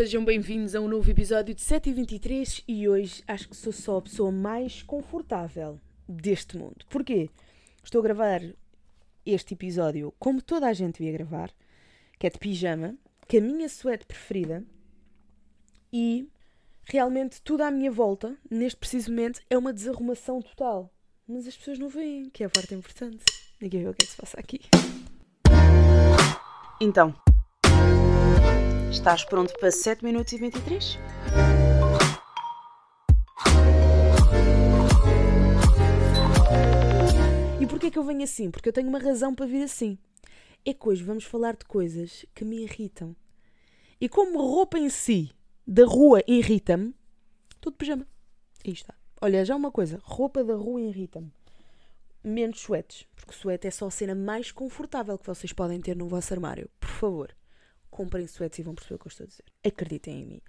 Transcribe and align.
Sejam 0.00 0.24
bem-vindos 0.24 0.74
a 0.74 0.80
um 0.80 0.88
novo 0.88 1.10
episódio 1.10 1.54
de 1.54 1.60
7h23 1.60 2.64
e 2.66 2.88
hoje 2.88 3.22
acho 3.28 3.50
que 3.50 3.54
sou 3.54 3.70
só 3.70 3.98
a 3.98 4.00
pessoa 4.00 4.32
mais 4.32 4.82
confortável 4.82 5.78
deste 6.08 6.56
mundo. 6.56 6.86
Porquê? 6.88 7.28
Estou 7.84 7.98
a 7.98 8.04
gravar 8.04 8.40
este 9.26 9.52
episódio 9.52 10.10
como 10.18 10.40
toda 10.40 10.68
a 10.68 10.72
gente 10.72 11.04
ia 11.04 11.12
gravar, 11.12 11.50
que 12.18 12.26
é 12.26 12.30
de 12.30 12.38
pijama, 12.38 12.96
que 13.28 13.36
é 13.36 13.40
a 13.40 13.42
minha 13.42 13.68
suéte 13.68 14.06
preferida 14.06 14.64
e 15.92 16.26
realmente 16.84 17.42
tudo 17.42 17.60
à 17.60 17.70
minha 17.70 17.92
volta, 17.92 18.34
neste 18.50 18.78
preciso 18.78 19.10
momento, 19.10 19.42
é 19.50 19.58
uma 19.58 19.70
desarrumação 19.70 20.40
total. 20.40 20.90
Mas 21.28 21.46
as 21.46 21.54
pessoas 21.54 21.78
não 21.78 21.90
veem, 21.90 22.30
que 22.30 22.42
é 22.42 22.46
a 22.46 22.50
parte 22.50 22.74
importante. 22.74 23.22
Ninguém 23.60 23.82
vê 23.82 23.88
o 23.90 23.92
que 23.92 24.02
é 24.02 24.06
que 24.06 24.12
se 24.12 24.16
passa 24.16 24.40
aqui. 24.40 24.60
Então, 26.80 27.14
estás 28.90 29.24
pronto 29.24 29.52
para 29.58 29.70
7 29.70 30.04
minutos 30.04 30.32
e 30.32 30.38
23? 30.38 30.98
E 37.60 37.66
porquê 37.66 37.90
que 37.90 37.98
eu 37.98 38.02
venho 38.02 38.24
assim? 38.24 38.50
Porque 38.50 38.68
eu 38.68 38.72
tenho 38.72 38.88
uma 38.88 38.98
razão 38.98 39.34
para 39.34 39.46
vir 39.46 39.62
assim. 39.62 39.96
É 40.64 40.74
que 40.74 40.88
hoje 40.88 41.04
vamos 41.04 41.24
falar 41.24 41.56
de 41.56 41.64
coisas 41.64 42.26
que 42.34 42.44
me 42.44 42.62
irritam. 42.64 43.14
E 44.00 44.08
como 44.08 44.38
roupa 44.38 44.78
em 44.78 44.90
si 44.90 45.30
da 45.66 45.84
rua 45.84 46.22
irrita-me, 46.26 46.94
estou 47.54 47.70
de 47.70 47.78
pijama. 47.78 48.06
Aí 48.66 48.72
está. 48.72 48.94
Olha, 49.22 49.44
já 49.44 49.54
uma 49.54 49.70
coisa, 49.70 50.00
roupa 50.02 50.42
da 50.42 50.54
rua 50.54 50.80
irrita-me. 50.80 51.32
Menos 52.22 52.60
suetes, 52.60 53.06
porque 53.14 53.32
suete 53.32 53.68
é 53.68 53.70
só 53.70 53.86
a 53.86 53.90
cena 53.90 54.14
mais 54.14 54.50
confortável 54.50 55.16
que 55.16 55.26
vocês 55.26 55.52
podem 55.52 55.80
ter 55.80 55.96
no 55.96 56.08
vosso 56.08 56.34
armário. 56.34 56.68
Por 56.78 56.90
favor, 56.90 57.34
comprem 57.90 58.26
suetes 58.26 58.58
e 58.58 58.62
vão 58.62 58.74
perceber 58.74 58.94
o 58.94 58.98
que 58.98 59.06
eu 59.06 59.10
estou 59.10 59.24
a 59.24 59.28
dizer. 59.28 59.44
Acreditem 59.64 60.22
em 60.22 60.26
mim. 60.26 60.40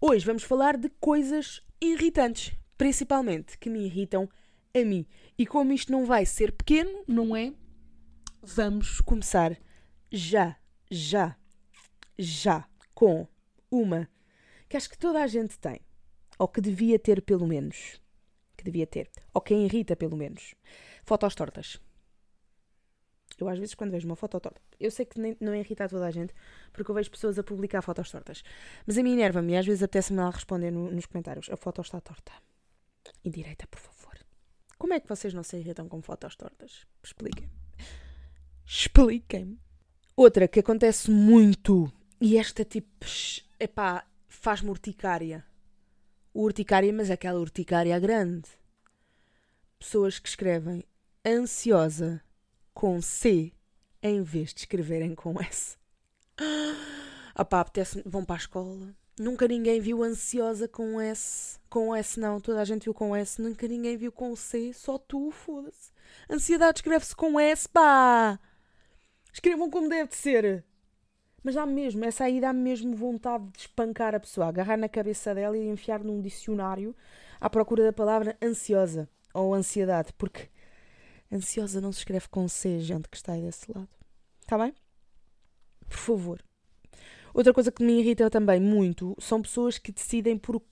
Hoje 0.00 0.24
vamos 0.24 0.42
falar 0.42 0.76
de 0.76 0.88
coisas 1.00 1.62
irritantes, 1.80 2.56
principalmente 2.76 3.58
que 3.58 3.70
me 3.70 3.84
irritam 3.84 4.28
a 4.74 4.84
mim. 4.84 5.06
E 5.36 5.46
como 5.46 5.72
isto 5.72 5.92
não 5.92 6.04
vai 6.04 6.26
ser 6.26 6.52
pequeno, 6.52 7.04
não 7.06 7.34
é? 7.34 7.52
Vamos 8.42 9.00
começar 9.00 9.58
já, 10.10 10.56
já, 10.90 11.36
já 12.18 12.68
com 12.94 13.26
uma 13.70 14.08
que 14.68 14.76
acho 14.76 14.90
que 14.90 14.98
toda 14.98 15.22
a 15.22 15.26
gente 15.26 15.58
tem, 15.58 15.80
ou 16.38 16.46
que 16.46 16.60
devia 16.60 16.98
ter 16.98 17.22
pelo 17.22 17.46
menos, 17.46 18.00
que 18.56 18.64
devia 18.64 18.86
ter, 18.86 19.10
ou 19.32 19.40
quem 19.40 19.64
irrita 19.64 19.96
pelo 19.96 20.16
menos, 20.16 20.54
fotos 21.04 21.34
tortas. 21.34 21.80
Eu 23.38 23.48
às 23.48 23.58
vezes 23.58 23.74
quando 23.74 23.90
vejo 23.90 24.06
uma 24.06 24.16
foto 24.16 24.40
torta, 24.40 24.60
eu 24.80 24.90
sei 24.90 25.06
que 25.06 25.20
nem, 25.20 25.36
não 25.40 25.52
é 25.52 25.60
irritar 25.60 25.88
toda 25.88 26.06
a 26.06 26.10
gente, 26.10 26.34
porque 26.72 26.90
eu 26.90 26.94
vejo 26.94 27.10
pessoas 27.10 27.38
a 27.38 27.42
publicar 27.42 27.82
fotos 27.82 28.10
tortas, 28.10 28.42
mas 28.86 28.98
a 28.98 29.02
mim 29.02 29.12
enerva-me 29.12 29.52
e 29.52 29.56
às 29.56 29.66
vezes 29.66 29.82
apetece-me 29.82 30.18
lá 30.18 30.30
responder 30.30 30.70
no, 30.70 30.90
nos 30.90 31.06
comentários, 31.06 31.48
a 31.50 31.56
foto 31.56 31.80
está 31.80 32.00
torta. 32.00 32.32
E 33.24 33.30
direita, 33.30 33.66
por 33.68 33.80
favor. 33.80 34.18
Como 34.76 34.92
é 34.92 35.00
que 35.00 35.08
vocês 35.08 35.34
não 35.34 35.42
se 35.42 35.56
irritam 35.56 35.88
com 35.88 36.00
fotos 36.02 36.36
tortas? 36.36 36.86
Expliquem. 37.02 37.50
Expliquem-me. 38.64 39.58
Outra 40.14 40.48
que 40.48 40.60
acontece 40.60 41.10
muito, 41.10 41.92
e 42.20 42.36
esta 42.36 42.64
tipo, 42.64 43.06
epá, 43.58 44.04
faz-me 44.26 44.70
urticária. 44.70 45.44
Urticária, 46.34 46.92
mas 46.92 47.10
aquela 47.10 47.38
urticária 47.38 47.98
grande. 47.98 48.48
Pessoas 49.78 50.18
que 50.18 50.28
escrevem 50.28 50.84
ansiosa 51.24 52.20
com 52.78 53.02
C 53.02 53.52
em 54.00 54.22
vez 54.22 54.54
de 54.54 54.60
escreverem 54.60 55.12
com 55.12 55.40
S. 55.40 55.76
Ah 57.34 57.44
pá, 57.44 57.64
vão 58.04 58.24
para 58.24 58.34
a 58.34 58.38
escola. 58.38 58.94
Nunca 59.16 59.46
ninguém 59.46 59.80
viu 59.80 60.02
ansiosa 60.02 60.66
com 60.66 61.00
S. 61.00 61.58
Com 61.70 61.94
S 61.94 62.18
não, 62.18 62.40
toda 62.40 62.60
a 62.60 62.64
gente 62.64 62.84
viu 62.84 62.94
com 62.94 63.14
S. 63.14 63.40
Nunca 63.40 63.68
ninguém 63.68 63.96
viu 63.96 64.10
com 64.10 64.34
C, 64.34 64.72
só 64.72 64.98
tu, 64.98 65.30
foda-se. 65.30 65.92
Ansiedade 66.28 66.78
escreve-se 66.78 67.14
com 67.14 67.38
S, 67.38 67.68
pá! 67.68 68.40
Escrevam 69.32 69.70
como 69.70 69.88
deve 69.88 70.10
de 70.10 70.16
ser. 70.16 70.64
Mas 71.44 71.54
dá-me 71.54 71.72
mesmo, 71.72 72.04
essa 72.04 72.24
aí 72.24 72.40
dá-me 72.40 72.60
mesmo 72.60 72.96
vontade 72.96 73.44
de 73.52 73.58
espancar 73.58 74.16
a 74.16 74.20
pessoa, 74.20 74.48
agarrar 74.48 74.76
na 74.76 74.88
cabeça 74.88 75.32
dela 75.32 75.56
e 75.56 75.68
enfiar 75.68 76.02
num 76.02 76.20
dicionário 76.20 76.94
à 77.40 77.48
procura 77.48 77.84
da 77.84 77.92
palavra 77.92 78.36
ansiosa 78.42 79.08
ou 79.32 79.54
ansiedade, 79.54 80.12
porque 80.18 80.48
ansiosa 81.30 81.80
não 81.80 81.92
se 81.92 81.98
escreve 81.98 82.28
com 82.28 82.48
C, 82.48 82.80
gente 82.80 83.08
que 83.08 83.16
está 83.16 83.32
aí 83.32 83.42
desse 83.42 83.70
lado. 83.70 83.88
Está 84.40 84.58
bem? 84.58 84.74
Por 85.88 85.98
favor. 85.98 86.44
Outra 87.34 87.52
coisa 87.52 87.70
que 87.70 87.82
me 87.82 88.00
irrita 88.00 88.30
também 88.30 88.60
muito 88.60 89.14
são 89.20 89.42
pessoas 89.42 89.78
que 89.78 89.92
decidem 89.92 90.38
por 90.38 90.62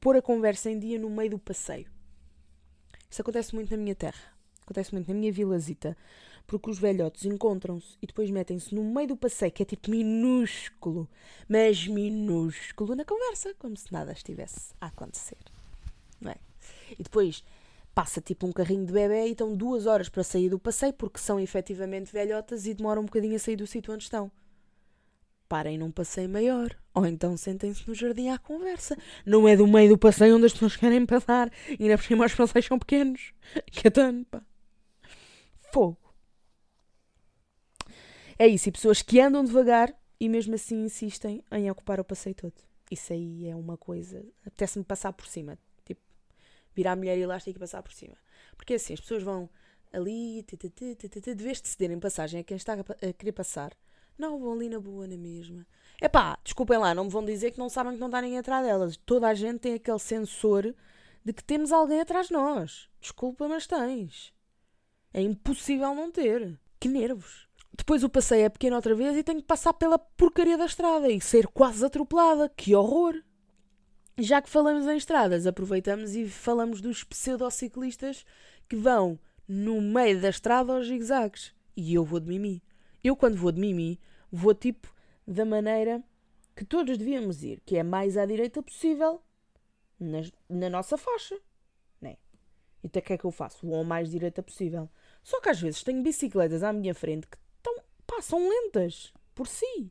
pôr 0.00 0.16
a 0.16 0.22
conversa 0.22 0.70
em 0.70 0.78
dia 0.78 0.98
no 0.98 1.08
meio 1.08 1.30
do 1.30 1.38
passeio. 1.38 1.90
Isso 3.08 3.22
acontece 3.22 3.54
muito 3.54 3.70
na 3.70 3.76
minha 3.76 3.94
terra. 3.94 4.34
Acontece 4.62 4.92
muito 4.92 5.08
na 5.08 5.14
minha 5.14 5.32
vilazita 5.32 5.96
porque 6.46 6.70
os 6.70 6.78
velhotes 6.78 7.24
encontram-se 7.24 7.96
e 8.02 8.06
depois 8.06 8.30
metem-se 8.30 8.74
no 8.74 8.84
meio 8.84 9.08
do 9.08 9.16
passeio, 9.16 9.52
que 9.52 9.62
é 9.62 9.66
tipo 9.66 9.90
minúsculo, 9.90 11.08
mas 11.48 11.86
minúsculo, 11.86 12.94
na 12.94 13.04
conversa, 13.04 13.54
como 13.58 13.76
se 13.76 13.92
nada 13.92 14.12
estivesse 14.12 14.74
a 14.80 14.86
acontecer. 14.86 15.38
Não 16.20 16.30
é? 16.30 16.36
E 16.98 17.02
depois 17.02 17.44
passa 17.94 18.20
tipo 18.20 18.46
um 18.46 18.52
carrinho 18.52 18.84
de 18.84 18.92
bebê 18.92 19.28
e 19.28 19.30
estão 19.30 19.56
duas 19.56 19.86
horas 19.86 20.08
para 20.08 20.24
sair 20.24 20.48
do 20.48 20.58
passeio 20.58 20.92
porque 20.92 21.18
são 21.18 21.38
efetivamente 21.38 22.12
velhotas 22.12 22.66
e 22.66 22.74
demoram 22.74 23.02
um 23.02 23.06
bocadinho 23.06 23.36
a 23.36 23.38
sair 23.38 23.56
do 23.56 23.66
sítio 23.66 23.94
onde 23.94 24.02
estão. 24.02 24.30
Parem 25.48 25.78
num 25.78 25.90
passeio 25.90 26.28
maior. 26.28 26.74
Ou 26.92 27.06
então 27.06 27.36
sentem-se 27.36 27.86
no 27.86 27.94
jardim 27.94 28.28
à 28.28 28.38
conversa. 28.38 28.96
Não 29.24 29.46
é 29.46 29.56
do 29.56 29.66
meio 29.66 29.90
do 29.90 29.98
passeio 29.98 30.36
onde 30.36 30.46
as 30.46 30.52
pessoas 30.52 30.76
querem 30.76 31.04
passar. 31.06 31.50
E 31.78 31.84
ainda 31.84 31.96
por 31.96 32.04
cima 32.04 32.26
os 32.26 32.34
passeios 32.34 32.66
são 32.66 32.78
pequenos. 32.78 33.32
Que 33.70 33.90
tanto, 33.90 34.26
pá. 34.26 34.42
Fogo. 35.72 35.98
É 38.38 38.48
isso, 38.48 38.68
e 38.68 38.72
pessoas 38.72 39.02
que 39.02 39.20
andam 39.20 39.44
devagar 39.44 39.94
e 40.18 40.28
mesmo 40.28 40.54
assim 40.54 40.84
insistem 40.84 41.44
em 41.52 41.70
ocupar 41.70 42.00
o 42.00 42.04
passeio 42.04 42.34
todo. 42.34 42.54
Isso 42.90 43.12
aí 43.12 43.48
é 43.48 43.54
uma 43.54 43.76
coisa. 43.76 44.24
Apetece-me 44.46 44.84
passar 44.84 45.12
por 45.12 45.26
cima. 45.26 45.58
Virar 46.74 46.92
a 46.92 46.96
mulher 46.96 47.18
elástica 47.18 47.56
e 47.56 47.60
passar 47.60 47.82
por 47.82 47.92
cima. 47.92 48.16
Porque 48.56 48.74
assim, 48.74 48.94
as 48.94 49.00
pessoas 49.00 49.22
vão 49.22 49.48
ali, 49.92 50.44
de 50.44 51.34
vez 51.34 51.62
de 51.62 51.68
cederem 51.68 52.00
passagem 52.00 52.40
a 52.40 52.44
quem 52.44 52.56
está 52.56 52.74
a 52.74 53.12
querer 53.12 53.32
passar. 53.32 53.72
Não, 54.18 54.38
vão 54.38 54.52
ali 54.52 54.68
na 54.68 54.78
boa, 54.78 55.06
na 55.06 55.16
mesma. 55.16 55.66
É 56.00 56.08
pá, 56.08 56.38
desculpem 56.42 56.78
lá, 56.78 56.94
não 56.94 57.04
me 57.04 57.10
vão 57.10 57.24
dizer 57.24 57.50
que 57.52 57.58
não 57.58 57.68
sabem 57.68 57.94
que 57.94 58.00
não 58.00 58.08
está 58.08 58.20
ninguém 58.20 58.38
atrás 58.38 58.64
delas. 58.64 58.96
Toda 58.96 59.28
a 59.28 59.34
gente 59.34 59.60
tem 59.60 59.74
aquele 59.74 59.98
sensor 59.98 60.74
de 61.24 61.32
que 61.32 61.42
temos 61.42 61.72
alguém 61.72 62.00
atrás 62.00 62.28
de 62.28 62.32
nós. 62.32 62.88
Desculpa, 63.00 63.48
mas 63.48 63.66
tens. 63.66 64.32
É 65.12 65.20
impossível 65.20 65.94
não 65.94 66.10
ter. 66.10 66.58
Que 66.78 66.88
nervos. 66.88 67.48
Depois 67.76 68.04
o 68.04 68.08
passeio 68.08 68.44
é 68.44 68.48
pequeno 68.48 68.76
outra 68.76 68.94
vez 68.94 69.16
e 69.16 69.22
tenho 69.22 69.40
que 69.40 69.46
passar 69.46 69.72
pela 69.72 69.98
porcaria 69.98 70.56
da 70.56 70.66
estrada 70.66 71.08
e 71.08 71.20
ser 71.20 71.46
quase 71.48 71.84
atropelada. 71.84 72.48
Que 72.48 72.74
horror! 72.74 73.22
Já 74.16 74.40
que 74.40 74.48
falamos 74.48 74.86
em 74.86 74.96
estradas, 74.96 75.44
aproveitamos 75.44 76.14
e 76.14 76.28
falamos 76.28 76.80
dos 76.80 77.02
pseudociclistas 77.02 78.24
que 78.68 78.76
vão 78.76 79.18
no 79.48 79.80
meio 79.80 80.20
da 80.20 80.28
estrada 80.28 80.72
aos 80.72 80.86
zigzags. 80.86 81.52
E 81.76 81.94
eu 81.94 82.04
vou 82.04 82.20
de 82.20 82.28
mimi. 82.28 82.62
Eu, 83.02 83.16
quando 83.16 83.36
vou 83.36 83.50
de 83.50 83.60
mimi, 83.60 83.98
vou 84.30 84.54
tipo 84.54 84.94
da 85.26 85.44
maneira 85.44 86.00
que 86.54 86.64
todos 86.64 86.96
devíamos 86.96 87.42
ir, 87.42 87.60
que 87.66 87.76
é 87.76 87.82
mais 87.82 88.16
à 88.16 88.24
direita 88.24 88.62
possível 88.62 89.20
na, 89.98 90.18
na 90.48 90.70
nossa 90.70 90.96
faixa. 90.96 91.36
Né? 92.00 92.16
Então 92.84 93.00
o 93.00 93.04
que 93.04 93.14
é 93.14 93.18
que 93.18 93.24
eu 93.24 93.32
faço? 93.32 93.66
Vou 93.66 93.82
mais 93.82 94.08
direita 94.08 94.44
possível. 94.44 94.88
Só 95.24 95.40
que 95.40 95.48
às 95.48 95.60
vezes 95.60 95.82
tenho 95.82 96.02
bicicletas 96.04 96.62
à 96.62 96.72
minha 96.72 96.94
frente 96.94 97.26
que 97.26 97.36
pá, 98.06 98.22
são 98.22 98.48
lentas 98.48 99.12
por 99.34 99.48
si. 99.48 99.90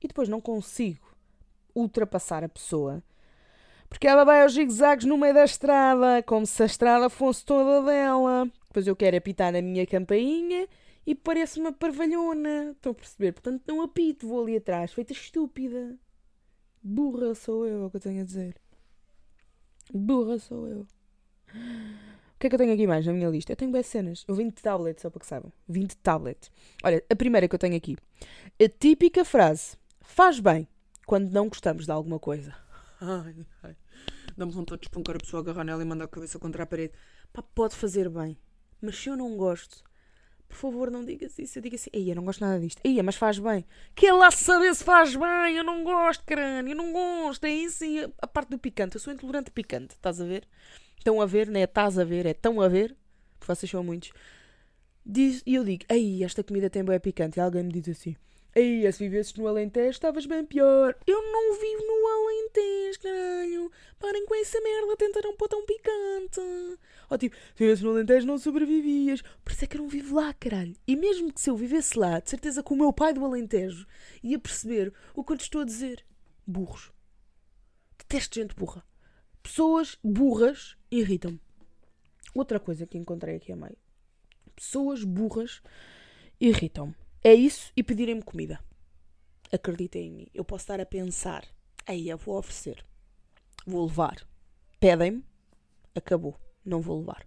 E 0.00 0.06
depois 0.06 0.28
não 0.28 0.40
consigo 0.40 1.18
ultrapassar 1.74 2.44
a 2.44 2.48
pessoa 2.48 3.02
porque 3.88 4.06
ela 4.06 4.24
vai 4.24 4.42
aos 4.42 4.52
zigue-zagues 4.52 5.06
no 5.06 5.16
meio 5.16 5.34
da 5.34 5.44
estrada, 5.44 6.22
como 6.22 6.46
se 6.46 6.62
a 6.62 6.66
estrada 6.66 7.08
fosse 7.08 7.44
toda 7.44 7.82
dela. 7.86 8.50
Depois 8.66 8.86
eu 8.86 8.94
quero 8.94 9.16
apitar 9.16 9.54
a 9.54 9.62
minha 9.62 9.86
campainha 9.86 10.68
e 11.06 11.14
parece 11.14 11.58
uma 11.58 11.72
parvalhona. 11.72 12.72
Estão 12.72 12.92
a 12.92 12.94
perceber? 12.94 13.32
Portanto, 13.32 13.62
não 13.66 13.82
apito, 13.82 14.28
vou 14.28 14.42
ali 14.42 14.56
atrás, 14.56 14.92
feita 14.92 15.12
estúpida. 15.12 15.96
Burra 16.82 17.34
sou 17.34 17.66
eu, 17.66 17.82
é 17.82 17.86
o 17.86 17.90
que 17.90 17.96
eu 17.96 18.00
tenho 18.00 18.20
a 18.20 18.24
dizer. 18.24 18.54
Burra 19.92 20.38
sou 20.38 20.68
eu. 20.68 20.86
O 21.50 22.38
que 22.38 22.46
é 22.46 22.50
que 22.50 22.54
eu 22.54 22.58
tenho 22.58 22.72
aqui 22.72 22.86
mais 22.86 23.04
na 23.04 23.12
minha 23.12 23.28
lista? 23.28 23.52
Eu 23.52 23.56
tenho 23.56 23.72
10 23.72 23.86
cenas. 23.86 24.24
Eu 24.28 24.34
vim 24.34 24.48
de 24.48 24.62
tablet, 24.62 25.00
só 25.00 25.10
para 25.10 25.18
que 25.18 25.26
saibam. 25.26 25.52
Vim 25.66 25.86
de 25.86 25.96
tablet. 25.96 26.50
Olha, 26.84 27.02
a 27.10 27.16
primeira 27.16 27.48
que 27.48 27.54
eu 27.54 27.58
tenho 27.58 27.76
aqui. 27.76 27.96
A 28.62 28.68
típica 28.68 29.24
frase. 29.24 29.76
Faz 30.00 30.38
bem 30.38 30.68
quando 31.04 31.32
não 31.32 31.48
gostamos 31.48 31.84
de 31.84 31.90
alguma 31.90 32.18
coisa. 32.18 32.54
Ai, 33.00 33.46
ai. 33.62 33.76
Dá-me 34.36 34.52
vontade 34.52 34.80
de 34.80 34.86
espancar 34.86 35.16
a 35.16 35.18
pessoa, 35.18 35.42
agarrar 35.42 35.64
nela 35.64 35.82
e 35.82 35.86
mandar 35.86 36.04
a 36.04 36.08
cabeça 36.08 36.38
contra 36.38 36.62
a 36.62 36.66
parede. 36.66 36.92
Pá, 37.32 37.42
pode 37.42 37.74
fazer 37.74 38.08
bem. 38.08 38.36
Mas 38.80 38.96
se 38.96 39.08
eu 39.08 39.16
não 39.16 39.36
gosto, 39.36 39.82
por 40.48 40.56
favor, 40.56 40.90
não 40.90 41.04
digas 41.04 41.38
isso. 41.38 41.58
Eu 41.58 41.62
digo 41.62 41.76
assim, 41.76 41.90
ei, 41.92 42.10
eu 42.10 42.16
não 42.16 42.24
gosto 42.24 42.40
nada 42.40 42.58
disto. 42.58 42.80
Ei, 42.82 43.00
mas 43.02 43.16
faz 43.16 43.38
bem. 43.38 43.64
Quer 43.94 44.12
lá 44.12 44.30
saber 44.30 44.74
se 44.74 44.82
faz 44.82 45.14
bem? 45.14 45.56
Eu 45.56 45.64
não 45.64 45.84
gosto, 45.84 46.24
caralho, 46.24 46.68
eu 46.68 46.76
não 46.76 46.92
gosto. 46.92 47.44
É 47.44 47.50
isso 47.50 47.84
e 47.84 48.04
a, 48.20 48.26
parte 48.26 48.50
do 48.50 48.58
picante. 48.58 48.96
Eu 48.96 49.00
sou 49.00 49.12
intolerante 49.12 49.50
picante, 49.50 49.94
estás 49.94 50.20
a 50.20 50.24
ver? 50.24 50.48
Estão 50.96 51.20
a 51.20 51.26
ver, 51.26 51.48
não 51.48 51.60
é 51.60 51.64
estás 51.64 51.98
a 51.98 52.04
ver, 52.04 52.26
é 52.26 52.34
tão 52.34 52.60
a 52.60 52.68
ver, 52.68 52.96
porque 53.38 53.54
vocês 53.54 53.70
são 53.70 53.84
muitos. 53.84 54.10
Diz, 55.04 55.42
e 55.46 55.54
eu 55.54 55.64
digo, 55.64 55.84
ei, 55.88 56.24
esta 56.24 56.42
comida 56.42 56.68
tem 56.68 56.84
boa 56.84 56.98
picante. 56.98 57.38
E 57.38 57.40
alguém 57.40 57.62
me 57.62 57.72
diz 57.72 57.88
assim, 57.88 58.16
ei, 58.58 58.92
se 58.92 58.98
vivesses 58.98 59.34
no 59.34 59.46
Alentejo 59.46 59.90
estavas 59.90 60.26
bem 60.26 60.44
pior. 60.44 60.96
Eu 61.06 61.22
não 61.22 61.54
vivo 61.54 61.82
no 61.86 62.06
Alentejo, 62.06 63.00
caralho. 63.00 63.72
Parem 63.98 64.26
com 64.26 64.34
essa 64.34 64.60
merda, 64.60 64.96
tentaram 64.96 65.36
pôr 65.36 65.48
tão 65.48 65.64
picante. 65.64 66.40
Ou 67.10 67.18
tipo, 67.18 67.36
se 67.36 67.42
vivesses 67.56 67.84
no 67.84 67.90
Alentejo 67.90 68.26
não 68.26 68.38
sobrevivias. 68.38 69.22
Por 69.44 69.52
isso 69.52 69.64
é 69.64 69.66
que 69.66 69.76
eu 69.76 69.82
não 69.82 69.88
vivo 69.88 70.16
lá, 70.16 70.34
caralho. 70.34 70.74
E 70.86 70.96
mesmo 70.96 71.32
que 71.32 71.40
se 71.40 71.50
eu 71.50 71.56
vivesse 71.56 71.98
lá, 71.98 72.20
de 72.20 72.30
certeza 72.30 72.62
que 72.62 72.72
o 72.72 72.76
meu 72.76 72.92
pai 72.92 73.12
do 73.12 73.24
Alentejo 73.24 73.86
ia 74.22 74.38
perceber 74.38 74.92
o 75.14 75.24
que 75.24 75.32
eu 75.32 75.36
te 75.38 75.42
estou 75.42 75.62
a 75.62 75.64
dizer. 75.64 76.04
Burros. 76.46 76.92
Detesto 77.98 78.40
gente 78.40 78.54
burra. 78.54 78.84
Pessoas 79.42 79.98
burras 80.02 80.76
irritam-me. 80.90 81.40
Outra 82.34 82.60
coisa 82.60 82.86
que 82.86 82.98
encontrei 82.98 83.36
aqui 83.36 83.52
a 83.52 83.56
meio. 83.56 83.76
Pessoas 84.54 85.04
burras 85.04 85.62
irritam-me. 86.40 86.94
É 87.22 87.34
isso 87.34 87.72
e 87.76 87.82
pedirem-me 87.82 88.22
comida. 88.22 88.60
Acreditem 89.52 90.06
em 90.06 90.10
mim. 90.10 90.26
Eu 90.34 90.44
posso 90.44 90.64
estar 90.64 90.80
a 90.80 90.86
pensar. 90.86 91.44
Aí 91.86 92.08
eu 92.08 92.18
vou 92.18 92.38
oferecer. 92.38 92.84
Vou 93.66 93.86
levar. 93.86 94.26
Pedem-me. 94.78 95.24
Acabou. 95.94 96.38
Não 96.64 96.80
vou 96.80 96.98
levar. 97.00 97.26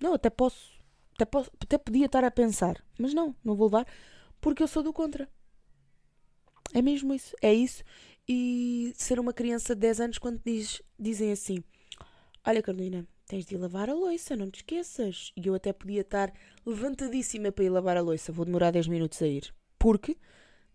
Não, 0.00 0.14
até 0.14 0.30
posso. 0.30 0.72
Até, 1.14 1.24
posso, 1.24 1.50
até 1.60 1.76
podia 1.76 2.06
estar 2.06 2.24
a 2.24 2.30
pensar. 2.30 2.82
Mas 2.98 3.12
não, 3.12 3.34
não 3.44 3.54
vou 3.54 3.66
levar. 3.66 3.86
Porque 4.40 4.62
eu 4.62 4.68
sou 4.68 4.82
do 4.82 4.92
contra. 4.92 5.28
É 6.72 6.80
mesmo 6.80 7.12
isso. 7.12 7.34
É 7.42 7.52
isso. 7.52 7.82
E 8.28 8.92
ser 8.96 9.18
uma 9.18 9.32
criança 9.32 9.74
de 9.74 9.80
10 9.80 10.00
anos 10.00 10.18
quando 10.18 10.40
diz, 10.44 10.80
dizem 10.98 11.32
assim: 11.32 11.62
Olha, 12.46 12.62
Carolina, 12.62 13.06
tens 13.32 13.46
de 13.46 13.54
ir 13.54 13.58
lavar 13.58 13.88
a 13.88 13.94
louça, 13.94 14.36
não 14.36 14.50
te 14.50 14.56
esqueças. 14.56 15.32
E 15.34 15.46
eu 15.46 15.54
até 15.54 15.72
podia 15.72 16.02
estar 16.02 16.30
levantadíssima 16.66 17.50
para 17.50 17.64
ir 17.64 17.70
lavar 17.70 17.96
a 17.96 18.02
louça. 18.02 18.30
Vou 18.30 18.44
demorar 18.44 18.70
10 18.70 18.88
minutos 18.88 19.22
a 19.22 19.26
ir. 19.26 19.54
Porque 19.78 20.18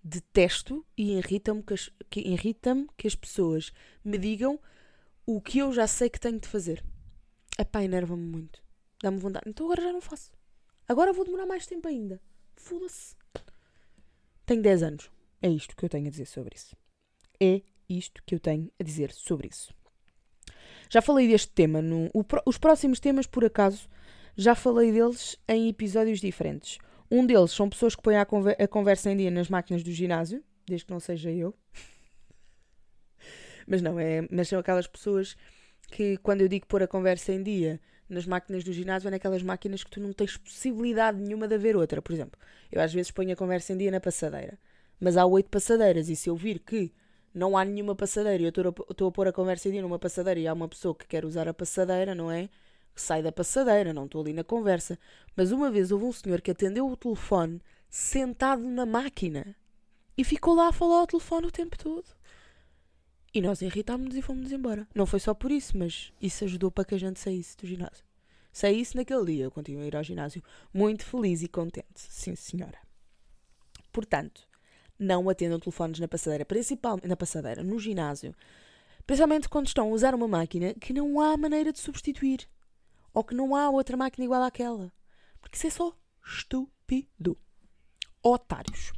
detesto 0.03 0.83
e 0.97 1.11
irrita-me 1.19 1.61
que, 1.61 1.75
as, 1.75 1.91
que, 2.09 2.19
irrita 2.19 2.75
que 2.97 3.05
as 3.05 3.13
pessoas 3.13 3.71
me 4.03 4.17
digam 4.17 4.59
o 5.23 5.39
que 5.39 5.59
eu 5.59 5.71
já 5.71 5.85
sei 5.85 6.09
que 6.09 6.19
tenho 6.19 6.39
de 6.39 6.47
fazer. 6.47 6.83
Epá, 7.59 7.83
enerva-me 7.83 8.25
muito. 8.25 8.59
Dá-me 9.03 9.19
vontade. 9.19 9.47
Então 9.47 9.67
agora 9.67 9.83
já 9.83 9.93
não 9.93 10.01
faço. 10.01 10.31
Agora 10.87 11.13
vou 11.13 11.25
demorar 11.25 11.45
mais 11.45 11.67
tempo 11.67 11.87
ainda. 11.87 12.19
Foda-se. 12.55 13.15
Tenho 14.47 14.63
10 14.63 14.81
anos. 14.81 15.11
É 15.43 15.47
isto 15.47 15.75
que 15.75 15.85
eu 15.85 15.89
tenho 15.89 16.07
a 16.07 16.09
dizer 16.09 16.25
sobre 16.25 16.55
isso. 16.55 16.75
É 17.39 17.61
isto 17.87 18.23
que 18.25 18.33
eu 18.33 18.39
tenho 18.39 18.71
a 18.79 18.83
dizer 18.83 19.11
sobre 19.11 19.47
isso. 19.47 19.71
Já 20.89 21.01
falei 21.01 21.27
deste 21.27 21.49
tema. 21.49 21.81
No, 21.81 22.09
o, 22.13 22.23
os 22.45 22.57
próximos 22.57 22.99
temas, 22.99 23.27
por 23.27 23.43
acaso, 23.43 23.87
já 24.35 24.55
falei 24.55 24.91
deles 24.91 25.37
em 25.47 25.69
episódios 25.69 26.19
diferentes. 26.19 26.77
Um 27.09 27.25
deles 27.25 27.51
são 27.51 27.69
pessoas 27.69 27.95
que 27.95 28.01
põem 28.01 28.17
a, 28.17 28.25
conver 28.25 28.61
a 28.61 28.67
conversa 28.67 29.09
em 29.11 29.17
dia 29.17 29.31
nas 29.31 29.49
máquinas 29.49 29.83
do 29.83 29.91
ginásio, 29.91 30.43
desde 30.65 30.85
que 30.85 30.91
não 30.91 30.99
seja 30.99 31.31
eu. 31.31 31.53
mas 33.65 33.81
não, 33.81 33.99
é, 33.99 34.27
mas 34.29 34.47
são 34.47 34.59
aquelas 34.59 34.87
pessoas 34.87 35.35
que, 35.87 36.17
quando 36.17 36.41
eu 36.41 36.47
digo 36.47 36.67
pôr 36.67 36.83
a 36.83 36.87
conversa 36.87 37.31
em 37.31 37.41
dia 37.41 37.79
nas 38.09 38.25
máquinas 38.25 38.63
do 38.63 38.71
ginásio, 38.71 39.07
é 39.07 39.11
naquelas 39.11 39.41
máquinas 39.41 39.83
que 39.83 39.91
tu 39.91 39.99
não 39.99 40.13
tens 40.13 40.37
possibilidade 40.37 41.19
nenhuma 41.19 41.47
de 41.47 41.55
haver 41.55 41.75
outra. 41.75 42.01
Por 42.01 42.13
exemplo, 42.13 42.39
eu 42.71 42.81
às 42.81 42.93
vezes 42.93 43.11
ponho 43.11 43.33
a 43.33 43.35
conversa 43.35 43.73
em 43.73 43.77
dia 43.77 43.91
na 43.91 43.99
passadeira, 43.99 44.57
mas 44.99 45.17
há 45.17 45.25
oito 45.25 45.49
passadeiras, 45.49 46.09
e 46.09 46.15
se 46.15 46.29
eu 46.29 46.35
vir 46.35 46.59
que 46.59 46.91
não 47.37 47.57
há 47.57 47.63
nenhuma 47.63 47.95
passadeira 47.95 48.43
eu 48.43 48.49
estou 48.49 49.07
a 49.07 49.11
pôr 49.11 49.27
a 49.27 49.33
conversa 49.33 49.69
em 49.69 49.81
numa 49.81 49.99
passadeira 49.99 50.39
e 50.39 50.47
há 50.47 50.53
uma 50.53 50.67
pessoa 50.67 50.95
que 50.95 51.07
quer 51.07 51.23
usar 51.23 51.47
a 51.47 51.53
passadeira, 51.53 52.13
não 52.15 52.31
é? 52.31 52.49
sai 53.01 53.21
da 53.21 53.31
passadeira, 53.31 53.93
não 53.93 54.05
estou 54.05 54.21
ali 54.21 54.33
na 54.33 54.43
conversa. 54.43 54.99
Mas 55.35 55.51
uma 55.51 55.71
vez 55.71 55.91
houve 55.91 56.05
um 56.05 56.11
senhor 56.11 56.41
que 56.41 56.51
atendeu 56.51 56.87
o 56.89 56.97
telefone 56.97 57.61
sentado 57.89 58.63
na 58.63 58.85
máquina 58.85 59.55
e 60.17 60.23
ficou 60.23 60.55
lá 60.55 60.69
a 60.69 60.73
falar 60.73 60.99
ao 60.99 61.07
telefone 61.07 61.47
o 61.47 61.51
tempo 61.51 61.77
todo. 61.77 62.05
E 63.33 63.41
nós 63.41 63.61
irritámos-nos 63.61 64.15
e 64.15 64.21
fomos 64.21 64.51
embora. 64.51 64.87
Não 64.95 65.05
foi 65.05 65.19
só 65.19 65.33
por 65.33 65.51
isso, 65.51 65.77
mas 65.77 66.11
isso 66.21 66.43
ajudou 66.43 66.71
para 66.71 66.85
que 66.85 66.95
a 66.95 66.99
gente 66.99 67.19
saísse 67.19 67.55
do 67.57 67.67
ginásio. 67.67 68.05
Saísse 68.51 68.95
naquele 68.95 69.25
dia, 69.25 69.43
eu 69.43 69.51
continuo 69.51 69.83
a 69.83 69.85
ir 69.85 69.95
ao 69.95 70.03
ginásio 70.03 70.43
muito 70.73 71.05
feliz 71.05 71.43
e 71.43 71.47
contente. 71.47 71.87
Sim, 71.95 72.35
senhora. 72.35 72.79
Portanto, 73.91 74.46
não 74.99 75.29
atendam 75.29 75.59
telefones 75.59 75.99
na 75.99 76.07
passadeira, 76.07 76.45
principalmente 76.45 77.07
na 77.07 77.15
passadeira, 77.15 77.63
no 77.63 77.79
ginásio. 77.79 78.33
Principalmente 79.05 79.47
quando 79.47 79.67
estão 79.67 79.87
a 79.87 79.91
usar 79.91 80.13
uma 80.13 80.27
máquina 80.27 80.73
que 80.73 80.93
não 80.93 81.19
há 81.21 81.37
maneira 81.37 81.71
de 81.71 81.79
substituir 81.79 82.47
ou 83.13 83.23
que 83.23 83.33
não 83.33 83.55
há 83.55 83.69
outra 83.69 83.95
máquina 83.95 84.25
igual 84.25 84.43
àquela. 84.43 84.91
Porque 85.39 85.55
isso 85.55 85.67
é 85.67 85.69
só 85.69 85.95
estúpido. 86.25 87.37
Otários. 88.21 88.91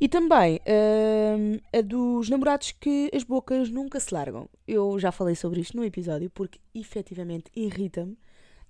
E 0.00 0.08
também 0.08 0.60
hum, 0.66 1.58
a 1.72 1.80
dos 1.80 2.28
namorados 2.28 2.72
que 2.72 3.10
as 3.12 3.22
bocas 3.22 3.70
nunca 3.70 3.98
se 4.00 4.12
largam. 4.12 4.48
Eu 4.66 4.98
já 4.98 5.10
falei 5.10 5.34
sobre 5.34 5.60
isto 5.60 5.76
no 5.76 5.84
episódio 5.84 6.30
porque 6.30 6.60
efetivamente 6.74 7.50
irrita-me 7.54 8.16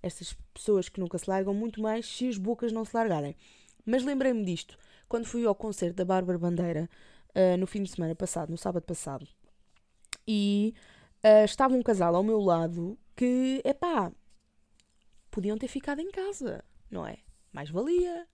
estas 0.03 0.35
pessoas 0.55 0.89
que 0.89 1.01
nunca 1.01 1.19
se 1.19 1.29
largam, 1.29 1.53
muito 1.53 1.81
mais 1.81 2.07
se 2.07 2.29
as 2.29 2.39
bocas 2.39 2.73
não 2.73 2.85
se 2.85 2.97
largarem. 2.97 3.37
Mas 3.85 4.05
lembrei-me 4.05 4.45
disto 4.45 4.79
quando 5.09 5.27
fui 5.27 5.45
ao 5.47 5.55
concerto 5.55 5.97
da 5.97 6.05
Bárbara 6.05 6.39
Bandeira 6.39 6.89
uh, 7.31 7.57
no 7.57 7.67
fim 7.67 7.83
de 7.83 7.91
semana 7.91 8.15
passado, 8.15 8.51
no 8.51 8.59
sábado 8.59 8.85
passado. 8.85 9.27
E 10.27 10.75
uh, 11.25 11.45
estava 11.45 11.75
um 11.75 11.83
casal 11.83 12.15
ao 12.15 12.23
meu 12.23 12.41
lado 12.41 12.99
que, 13.17 13.61
é 13.65 13.73
pá, 13.73 14.13
podiam 15.31 15.57
ter 15.57 15.69
ficado 15.69 16.01
em 16.01 16.11
casa, 16.11 16.65
não 16.91 17.07
é? 17.07 17.19
Mais 17.53 17.71
valia. 17.71 18.27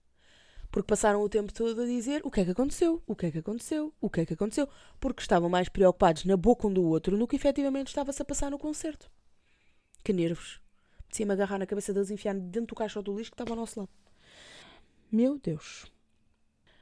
Porque 0.69 0.87
passaram 0.87 1.21
o 1.21 1.29
tempo 1.29 1.53
todo 1.53 1.81
a 1.81 1.85
dizer 1.85 2.21
o 2.25 2.29
que 2.29 2.41
é 2.41 2.45
que 2.45 2.51
aconteceu, 2.51 3.01
o 3.07 3.15
que 3.15 3.27
é 3.27 3.31
que 3.31 3.37
aconteceu, 3.37 3.93
o 4.01 4.09
que 4.09 4.21
é 4.21 4.25
que 4.25 4.33
aconteceu. 4.33 4.67
Porque 4.99 5.21
estavam 5.21 5.49
mais 5.49 5.69
preocupados 5.69 6.25
na 6.25 6.35
boca 6.35 6.67
um 6.67 6.73
do 6.73 6.83
outro 6.83 7.17
do 7.17 7.25
que 7.25 7.37
efetivamente 7.37 7.87
estava-se 7.87 8.21
a 8.21 8.25
passar 8.25 8.51
no 8.51 8.59
concerto. 8.59 9.09
Que 10.03 10.11
nervos. 10.11 10.59
Parecia-me 11.07 11.31
agarrar 11.31 11.59
na 11.59 11.65
cabeça 11.65 11.93
deles 11.93 12.09
e 12.09 12.13
enfiar 12.13 12.35
dentro 12.35 12.67
do 12.67 12.75
caixote 12.75 13.05
do 13.05 13.17
lixo 13.17 13.31
que 13.31 13.35
estava 13.35 13.51
ao 13.51 13.55
nosso 13.55 13.79
lado. 13.79 13.89
Meu 15.09 15.39
Deus. 15.39 15.94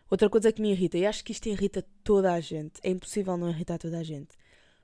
Outra 0.09 0.29
coisa 0.29 0.51
que 0.51 0.61
me 0.61 0.71
irrita, 0.71 0.97
e 0.97 1.05
acho 1.05 1.23
que 1.23 1.31
isto 1.31 1.47
irrita 1.47 1.83
toda 2.03 2.33
a 2.33 2.39
gente, 2.39 2.79
é 2.83 2.89
impossível 2.89 3.35
não 3.37 3.49
irritar 3.49 3.77
toda 3.77 3.97
a 3.99 4.03
gente. 4.03 4.35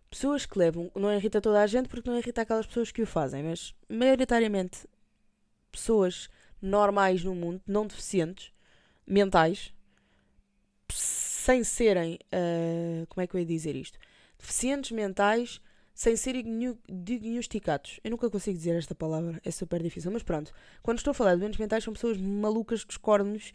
Pessoas 0.09 0.45
que 0.45 0.57
levam, 0.57 0.91
não 0.95 1.13
irrita 1.13 1.39
toda 1.39 1.61
a 1.61 1.67
gente 1.67 1.87
porque 1.87 2.09
não 2.09 2.17
irrita 2.17 2.41
aquelas 2.41 2.65
pessoas 2.65 2.91
que 2.91 3.01
o 3.01 3.05
fazem, 3.05 3.43
mas 3.43 3.75
maioritariamente 3.87 4.87
pessoas 5.71 6.29
normais 6.61 7.23
no 7.23 7.35
mundo, 7.35 7.61
não 7.67 7.85
deficientes, 7.85 8.51
mentais, 9.05 9.71
sem 10.91 11.63
serem. 11.63 12.19
Uh, 12.33 13.05
como 13.07 13.23
é 13.23 13.27
que 13.27 13.35
eu 13.35 13.39
ia 13.39 13.45
dizer 13.45 13.75
isto? 13.75 13.99
Deficientes 14.39 14.91
mentais 14.91 15.61
sem 15.93 16.15
serem 16.15 16.45
diagnosticados. 16.87 17.99
Eu 18.03 18.11
nunca 18.11 18.29
consigo 18.29 18.57
dizer 18.57 18.73
esta 18.77 18.95
palavra, 18.95 19.41
é 19.43 19.51
super 19.51 19.83
difícil, 19.83 20.09
mas 20.11 20.23
pronto. 20.23 20.53
Quando 20.81 20.97
estou 20.97 21.11
a 21.11 21.13
falar 21.13 21.33
de 21.33 21.41
doentes 21.41 21.59
mentais, 21.59 21.83
são 21.83 21.91
pessoas 21.93 22.17
malucas 22.17 22.85
dos 22.85 22.95
cornos 22.95 23.51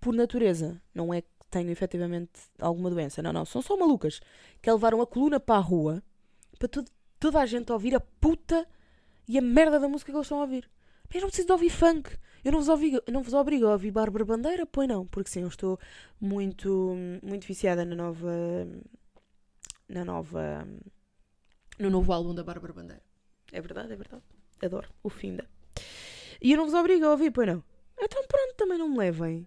por 0.00 0.14
natureza. 0.14 0.80
Não 0.94 1.12
é 1.12 1.20
que 1.20 1.28
tenham 1.50 1.70
efetivamente 1.70 2.32
alguma 2.58 2.90
doença, 2.90 3.22
não, 3.22 3.32
não. 3.32 3.44
São 3.44 3.62
só 3.62 3.76
malucas 3.76 4.20
que 4.60 4.70
levaram 4.70 5.00
a 5.00 5.06
coluna 5.06 5.40
para 5.40 5.56
a 5.56 5.60
rua 5.60 6.02
para 6.58 6.68
todo, 6.68 6.90
toda 7.18 7.40
a 7.40 7.46
gente 7.46 7.70
ouvir 7.72 7.94
a 7.94 8.00
puta 8.00 8.66
e 9.28 9.38
a 9.38 9.42
merda 9.42 9.78
da 9.78 9.88
música 9.88 10.10
que 10.10 10.16
eles 10.16 10.26
estão 10.26 10.38
a 10.38 10.42
ouvir. 10.42 10.68
Mas 11.12 11.22
não 11.22 11.28
preciso 11.28 11.46
de 11.46 11.52
ouvir 11.52 11.70
funk. 11.70 12.16
Eu 12.44 12.52
não 12.52 12.58
vos, 12.58 12.68
obrigo, 12.68 13.02
não 13.10 13.22
vos 13.22 13.34
obrigo 13.34 13.66
a 13.66 13.72
ouvir 13.72 13.90
Bárbara 13.90 14.24
Bandeira, 14.24 14.66
pois 14.66 14.88
não, 14.88 15.06
porque 15.06 15.30
sim, 15.30 15.42
eu 15.42 15.48
estou 15.48 15.78
muito, 16.20 16.94
muito 17.22 17.46
viciada 17.46 17.84
na 17.84 17.94
nova. 17.94 18.30
Na 19.88 20.04
nova. 20.04 20.66
No 21.78 21.90
novo 21.90 22.12
álbum 22.12 22.34
da 22.34 22.42
Bárbara 22.42 22.72
Bandeira. 22.72 23.02
É 23.52 23.60
verdade, 23.60 23.92
é 23.92 23.96
verdade. 23.96 24.22
Adoro. 24.62 24.88
O 25.02 25.10
Finda. 25.10 25.48
E 26.40 26.52
eu 26.52 26.56
não 26.56 26.64
vos 26.64 26.74
obrigo 26.74 27.04
a 27.06 27.10
ouvir, 27.10 27.30
pois 27.30 27.46
não. 27.46 27.62
Então 27.98 28.24
pronto, 28.26 28.54
também 28.56 28.78
não 28.78 28.88
me 28.88 28.98
levem 28.98 29.46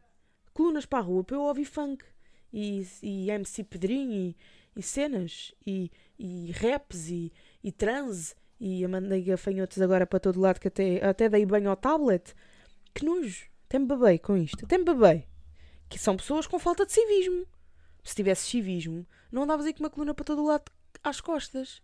colunas 0.59 0.85
para 0.85 0.99
a 0.99 1.01
rua 1.01 1.23
para 1.23 1.37
eu 1.37 1.41
ouvir 1.41 1.63
funk. 1.63 2.03
E, 2.51 2.85
e 3.01 3.29
MC 3.31 3.63
Pedrinho 3.63 4.11
e, 4.11 4.37
e 4.75 4.83
cenas. 4.83 5.53
E, 5.65 5.89
e 6.17 6.51
raps 6.51 7.09
e, 7.09 7.31
e 7.63 7.71
transe 7.71 8.35
e 8.59 8.81
eu 8.81 8.89
mandei 8.89 9.23
gafanhotos 9.23 9.81
agora 9.81 10.05
para 10.05 10.19
todo 10.19 10.39
lado 10.39 10.59
que 10.59 10.67
até, 10.67 11.03
até 11.05 11.29
dei 11.29 11.45
banho 11.45 11.69
ao 11.69 11.77
tablet. 11.77 12.35
Que 12.93 13.05
nojo. 13.05 13.47
Até 13.65 13.79
me 13.79 13.85
babei 13.85 14.19
com 14.19 14.35
isto. 14.35 14.65
Até 14.65 14.77
me 14.77 14.83
babei. 14.83 15.25
Que 15.87 15.97
são 15.97 16.17
pessoas 16.17 16.45
com 16.45 16.59
falta 16.59 16.85
de 16.85 16.91
civismo. 16.91 17.47
Se 18.03 18.15
tivesse 18.15 18.49
civismo, 18.49 19.07
não 19.31 19.43
andavas 19.43 19.65
aí 19.65 19.73
com 19.73 19.79
uma 19.79 19.89
coluna 19.89 20.13
para 20.13 20.25
todo 20.25 20.43
lado 20.43 20.69
às 21.01 21.21
costas. 21.21 21.81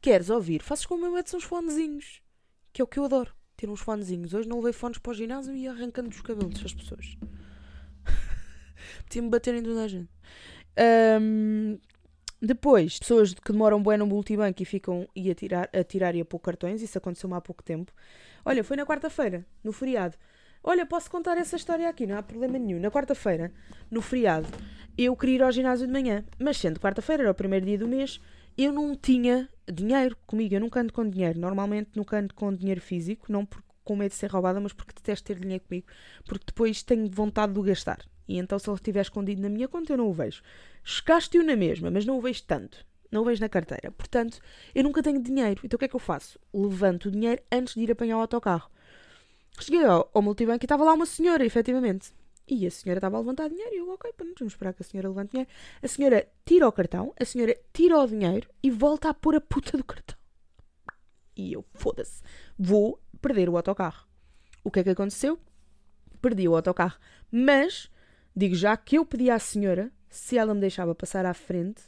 Queres 0.00 0.30
ouvir? 0.30 0.62
Fazes 0.62 0.86
como 0.86 1.04
eu 1.04 1.12
metes 1.12 1.34
uns 1.34 1.44
fonezinhos. 1.44 2.22
Que 2.72 2.80
é 2.80 2.84
o 2.84 2.86
que 2.86 2.98
eu 2.98 3.04
adoro. 3.04 3.34
ter 3.56 3.68
uns 3.68 3.80
fonezinhos. 3.80 4.32
Hoje 4.32 4.48
não 4.48 4.56
levei 4.58 4.72
fones 4.72 4.98
para 4.98 5.10
o 5.10 5.14
ginásio 5.14 5.54
e 5.54 5.68
arrancando 5.68 6.08
os 6.08 6.22
cabelos 6.22 6.64
as 6.64 6.72
pessoas. 6.72 7.16
Podia-me 9.04 9.28
bater 9.28 9.54
em 9.54 9.62
toda 9.62 9.84
a 9.84 9.88
gente. 9.88 10.08
Um, 11.20 11.78
depois, 12.40 12.98
pessoas 12.98 13.32
que 13.32 13.52
demoram 13.52 13.82
bem 13.82 13.96
no 13.96 14.06
multibanco 14.06 14.62
e 14.62 14.64
ficam 14.64 15.08
e 15.16 15.30
a 15.30 15.34
tirar, 15.34 15.70
a 15.72 15.82
tirar 15.82 16.14
e 16.14 16.20
a 16.20 16.24
pôr 16.24 16.38
cartões, 16.38 16.82
isso 16.82 16.98
aconteceu-me 16.98 17.34
há 17.34 17.40
pouco 17.40 17.62
tempo. 17.62 17.92
Olha, 18.44 18.62
foi 18.62 18.76
na 18.76 18.84
quarta-feira, 18.84 19.44
no 19.64 19.72
feriado. 19.72 20.16
Olha, 20.62 20.84
posso 20.84 21.10
contar 21.10 21.38
essa 21.38 21.56
história 21.56 21.88
aqui, 21.88 22.06
não 22.06 22.18
há 22.18 22.22
problema 22.22 22.58
nenhum. 22.58 22.80
Na 22.80 22.90
quarta-feira, 22.90 23.52
no 23.90 24.02
feriado, 24.02 24.48
eu 24.98 25.16
queria 25.16 25.36
ir 25.36 25.42
ao 25.42 25.52
ginásio 25.52 25.86
de 25.86 25.92
manhã, 25.92 26.24
mas 26.38 26.58
sendo 26.58 26.80
quarta-feira, 26.80 27.22
era 27.22 27.30
o 27.30 27.34
primeiro 27.34 27.64
dia 27.64 27.78
do 27.78 27.88
mês, 27.88 28.20
eu 28.56 28.72
não 28.72 28.94
tinha 28.94 29.48
dinheiro 29.70 30.16
comigo, 30.26 30.54
eu 30.54 30.60
nunca 30.60 30.80
ando 30.80 30.92
com 30.92 31.08
dinheiro. 31.08 31.38
Normalmente 31.38 31.90
nunca 31.94 32.18
ando 32.18 32.34
com 32.34 32.52
dinheiro 32.54 32.80
físico, 32.80 33.30
não 33.30 33.46
por, 33.46 33.62
com 33.84 33.96
medo 33.96 34.10
de 34.10 34.16
ser 34.16 34.30
roubada, 34.30 34.60
mas 34.60 34.72
porque 34.72 34.92
detesto 34.94 35.26
ter 35.26 35.38
dinheiro 35.38 35.64
comigo, 35.64 35.86
porque 36.26 36.46
depois 36.46 36.82
tenho 36.82 37.08
vontade 37.10 37.52
de 37.52 37.58
o 37.58 37.62
gastar. 37.62 37.98
E 38.28 38.38
então, 38.38 38.58
se 38.58 38.68
ele 38.68 38.76
estiver 38.76 39.00
escondido 39.00 39.40
na 39.40 39.48
minha 39.48 39.68
conta, 39.68 39.92
eu 39.92 39.96
não 39.96 40.08
o 40.08 40.12
vejo. 40.12 40.42
Chegaste-o 40.82 41.44
na 41.44 41.56
mesma, 41.56 41.90
mas 41.90 42.04
não 42.04 42.18
o 42.18 42.20
vejo 42.20 42.42
tanto. 42.44 42.84
Não 43.10 43.22
o 43.22 43.24
vejo 43.24 43.40
na 43.40 43.48
carteira. 43.48 43.90
Portanto, 43.92 44.40
eu 44.74 44.82
nunca 44.82 45.02
tenho 45.02 45.22
dinheiro. 45.22 45.60
Então, 45.62 45.76
o 45.76 45.78
que 45.78 45.84
é 45.84 45.88
que 45.88 45.96
eu 45.96 46.00
faço? 46.00 46.38
Levanto 46.52 47.06
o 47.06 47.10
dinheiro 47.10 47.40
antes 47.52 47.74
de 47.74 47.82
ir 47.82 47.90
apanhar 47.92 48.16
o 48.18 48.20
autocarro. 48.20 48.70
Cheguei 49.60 49.84
ao, 49.84 50.10
ao 50.12 50.22
multibanco 50.22 50.64
e 50.64 50.66
estava 50.66 50.84
lá 50.84 50.92
uma 50.92 51.06
senhora, 51.06 51.44
efetivamente. 51.44 52.12
E 52.48 52.66
a 52.66 52.70
senhora 52.70 52.98
estava 52.98 53.16
a 53.16 53.20
levantar 53.20 53.48
dinheiro 53.48 53.74
e 53.74 53.78
eu, 53.78 53.90
ok, 53.90 54.12
vamos 54.16 54.40
esperar 54.40 54.72
que 54.72 54.82
a 54.82 54.84
senhora 54.84 55.08
levante 55.08 55.30
dinheiro. 55.30 55.50
A 55.82 55.88
senhora 55.88 56.28
tira 56.44 56.68
o 56.68 56.72
cartão, 56.72 57.12
a 57.20 57.24
senhora 57.24 57.58
tira 57.72 57.98
o 57.98 58.06
dinheiro 58.06 58.48
e 58.62 58.70
volta 58.70 59.08
a 59.08 59.14
pôr 59.14 59.34
a 59.34 59.40
puta 59.40 59.76
do 59.76 59.82
cartão. 59.82 60.16
E 61.36 61.52
eu, 61.52 61.64
foda-se, 61.74 62.22
vou 62.58 63.00
perder 63.20 63.48
o 63.48 63.56
autocarro. 63.56 64.06
O 64.62 64.70
que 64.70 64.80
é 64.80 64.84
que 64.84 64.90
aconteceu? 64.90 65.38
Perdi 66.20 66.48
o 66.48 66.54
autocarro. 66.54 66.98
Mas, 67.30 67.90
digo 68.36 68.54
já 68.54 68.76
que 68.76 68.98
eu 68.98 69.04
pedi 69.04 69.30
à 69.30 69.38
senhora 69.38 69.90
se 70.08 70.36
ela 70.36 70.54
me 70.54 70.60
deixava 70.60 70.94
passar 70.94 71.24
à 71.24 71.32
frente 71.32 71.82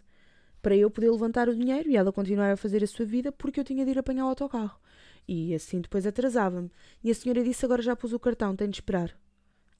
para 0.62 0.76
eu 0.76 0.90
poder 0.90 1.10
levantar 1.10 1.48
o 1.48 1.54
dinheiro 1.54 1.90
e 1.90 1.96
ela 1.96 2.12
continuar 2.12 2.50
a 2.50 2.56
fazer 2.56 2.82
a 2.82 2.86
sua 2.86 3.04
vida 3.04 3.30
porque 3.30 3.60
eu 3.60 3.64
tinha 3.64 3.84
de 3.84 3.90
ir 3.90 3.98
apanhar 3.98 4.24
o 4.24 4.28
autocarro. 4.28 4.80
E 5.26 5.54
assim 5.54 5.80
depois 5.80 6.06
atrasava-me. 6.06 6.70
E 7.04 7.10
a 7.10 7.14
senhora 7.14 7.44
disse: 7.44 7.64
Agora 7.64 7.82
já 7.82 7.94
pus 7.94 8.12
o 8.12 8.18
cartão, 8.18 8.56
tenho 8.56 8.70
de 8.70 8.78
esperar. 8.78 9.14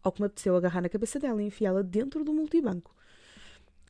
Ao 0.03 0.13
que 0.13 0.21
me 0.21 0.27
apeteceu 0.27 0.55
agarrar 0.55 0.83
na 0.83 0.89
cabeça 0.89 1.19
dela 1.19 1.43
e 1.43 1.47
enfiá-la 1.47 1.83
dentro 1.83 2.23
do 2.23 2.33
multibanco. 2.33 2.95